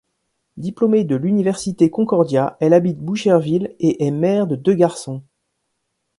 [0.57, 5.21] Diplômée de l'Université Concordia, elle habite Boucherville et est mère de deux garçons.